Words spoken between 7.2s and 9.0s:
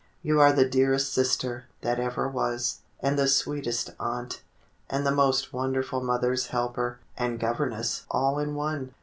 governess all in one.